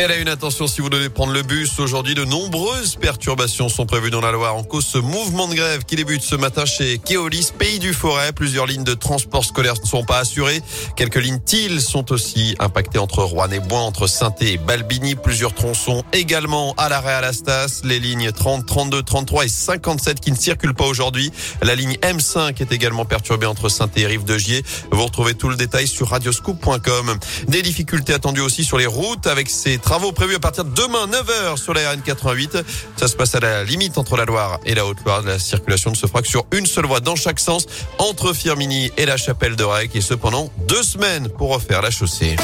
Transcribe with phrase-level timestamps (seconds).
[0.00, 1.80] Elle a une attention si vous devez prendre le bus.
[1.80, 5.82] Aujourd'hui, de nombreuses perturbations sont prévues dans la Loire en cause ce mouvement de grève
[5.84, 8.30] qui débute ce matin chez Keolis, Pays du Forêt.
[8.32, 10.62] Plusieurs lignes de transport scolaire ne sont pas assurées.
[10.94, 15.16] Quelques lignes TIL sont aussi impactées entre Rouen et Bois, entre saint et Balbini.
[15.16, 17.80] Plusieurs tronçons également à l'arrêt à la Stas.
[17.82, 21.32] Les lignes 30, 32, 33 et 57 qui ne circulent pas aujourd'hui.
[21.60, 24.62] La ligne M5 est également perturbée entre saint et Rive de Gier.
[24.92, 27.18] Vous retrouvez tout le détail sur radioscoop.com.
[27.48, 31.06] Des difficultés attendues aussi sur les routes avec ces Travaux prévus à partir de demain
[31.06, 32.62] 9h sur la RN88.
[32.98, 35.22] Ça se passe à la limite entre la Loire et la Haute-Loire.
[35.22, 37.64] La circulation ne se fera que sur une seule voie dans chaque sens
[37.96, 42.36] entre Firmini et la Chapelle de Rec et cependant deux semaines pour refaire la chaussée.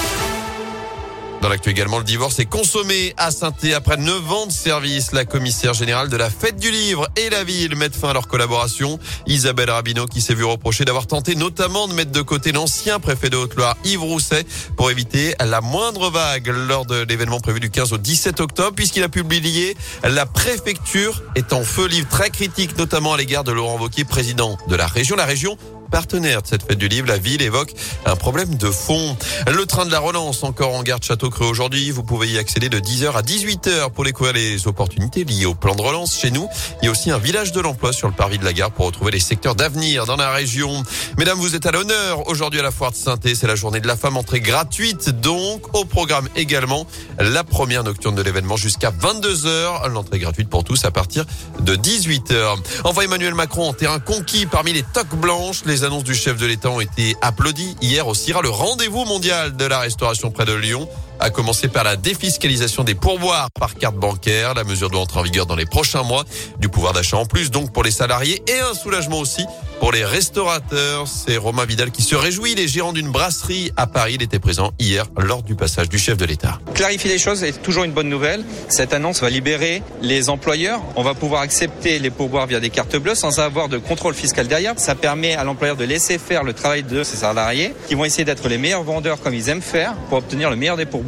[1.45, 5.12] Dans l'actu également, le divorce est consommé à saint après 9 ans de service.
[5.12, 8.29] La commissaire générale de la Fête du Livre et la ville mettent fin à leur
[8.29, 8.98] collaboration.
[9.27, 13.29] Isabelle Rabineau qui s'est vue reprocher d'avoir tenté notamment de mettre de côté l'ancien préfet
[13.29, 14.47] de Haute-Loire, Yves Rousset,
[14.79, 19.03] pour éviter la moindre vague lors de l'événement prévu du 15 au 17 octobre, puisqu'il
[19.03, 23.78] a publié La préfecture est en feu livre très critique, notamment à l'égard de Laurent
[23.78, 25.15] Wauquiez, président de la région.
[25.15, 25.59] La région
[25.95, 27.73] partenaire de cette fête du livre, la ville évoque
[28.05, 29.17] un problème de fond.
[29.47, 31.92] Le train de la relance encore en gare de Château-Creux aujourd'hui.
[31.92, 35.77] Vous pouvez y accéder de 10h à 18h pour découvrir les opportunités liées au plan
[35.77, 36.48] de relance chez nous.
[36.83, 38.87] Il y a aussi un village de l'emploi sur le parvis de la gare pour
[38.87, 40.83] retrouver les secteurs d'avenir dans la région.
[41.17, 43.87] Mesdames, vous êtes à l'honneur aujourd'hui à la foire de saint C'est la journée de
[43.87, 45.11] la femme, entrée gratuite.
[45.11, 46.89] Donc, au programme également,
[47.20, 49.89] la première nocturne de l'événement jusqu'à 22h.
[49.91, 51.25] L'entrée gratuite pour tous à partir
[51.61, 52.56] de 18h.
[52.83, 55.62] Enfin, Emmanuel Macron en terrain conquis parmi les toques blanches.
[55.67, 59.05] Les les annonces du chef de l'État ont été applaudies hier au CIRA, le rendez-vous
[59.05, 60.89] mondial de la restauration près de Lyon
[61.20, 64.55] à commencer par la défiscalisation des pourboires par carte bancaire.
[64.55, 66.25] La mesure doit entrer en vigueur dans les prochains mois.
[66.59, 69.45] Du pouvoir d'achat en plus, donc pour les salariés et un soulagement aussi
[69.81, 71.06] pour les restaurateurs.
[71.06, 72.55] C'est Romain Vidal qui se réjouit.
[72.55, 76.17] Les gérants d'une brasserie à Paris, il était présent hier lors du passage du chef
[76.17, 76.59] de l'État.
[76.75, 78.45] Clarifier les choses est toujours une bonne nouvelle.
[78.69, 80.81] Cette annonce va libérer les employeurs.
[80.97, 84.49] On va pouvoir accepter les pourboires via des cartes bleues sans avoir de contrôle fiscal
[84.49, 84.75] derrière.
[84.77, 88.25] Ça permet à l'employeur de laisser faire le travail de ses salariés qui vont essayer
[88.25, 91.03] d'être les meilleurs vendeurs comme ils aiment faire pour obtenir le meilleur des pourboires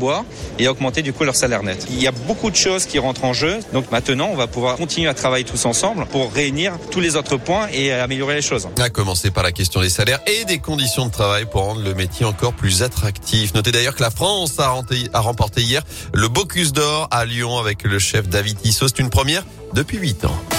[0.58, 1.86] et augmenter du coup leur salaire net.
[1.90, 3.58] Il y a beaucoup de choses qui rentrent en jeu.
[3.72, 7.36] Donc maintenant, on va pouvoir continuer à travailler tous ensemble pour réunir tous les autres
[7.36, 8.68] points et améliorer les choses.
[8.80, 11.94] À commencer par la question des salaires et des conditions de travail pour rendre le
[11.94, 13.54] métier encore plus attractif.
[13.54, 17.98] Notez d'ailleurs que la France a, remporté hier le Bocuse d'Or à Lyon avec le
[17.98, 18.88] chef David Tissot.
[18.88, 20.55] C'est une première depuis 8 ans.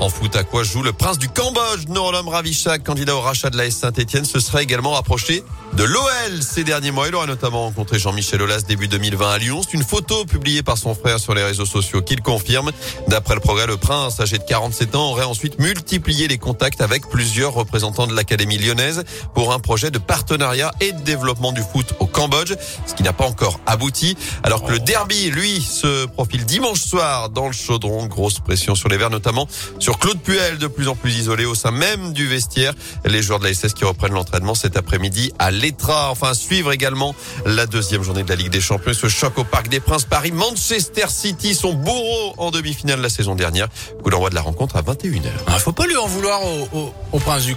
[0.00, 3.58] En foot, à quoi joue le prince du Cambodge, Norolom Ravichak, candidat au rachat de
[3.58, 5.44] la S Saint-Etienne, se serait également rapproché
[5.74, 7.08] de l'OL ces derniers mois.
[7.08, 9.60] Il aurait notamment rencontré Jean-Michel Aulas début 2020 à Lyon.
[9.62, 12.72] C'est une photo publiée par son frère sur les réseaux sociaux qui le confirme.
[13.08, 17.06] D'après le progrès, le prince, âgé de 47 ans, aurait ensuite multiplié les contacts avec
[17.06, 21.94] plusieurs représentants de l'Académie lyonnaise pour un projet de partenariat et de développement du foot
[22.00, 22.54] au Cambodge,
[22.86, 24.16] ce qui n'a pas encore abouti.
[24.44, 28.06] Alors que le derby, lui, se profile dimanche soir dans le chaudron.
[28.06, 29.46] Grosse pression sur les Verts, notamment
[29.78, 32.74] sur Claude Puel, de plus en plus isolé au sein même du vestiaire.
[33.04, 36.10] Les joueurs de la SS qui reprennent l'entraînement cet après-midi à l'Etra.
[36.10, 37.14] Enfin, suivre également
[37.46, 38.92] la deuxième journée de la Ligue des Champions.
[38.92, 40.32] Ce choc au Parc des Princes Paris.
[40.32, 43.68] Manchester City, son bourreau en demi-finale la saison dernière.
[44.02, 45.22] Coup d'envoi de la rencontre à 21h.
[45.24, 47.56] Il ah, faut pas lui en vouloir au, au, Prince du